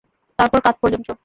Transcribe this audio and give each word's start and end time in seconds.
তারপর 0.39 0.59
কাঁধ 0.61 0.75
পর্যন্ত। 0.81 1.07